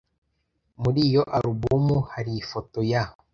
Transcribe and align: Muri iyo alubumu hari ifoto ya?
Muri 0.81 0.99
iyo 1.09 1.21
alubumu 1.35 1.97
hari 2.11 2.31
ifoto 2.41 2.79
ya? 2.91 3.03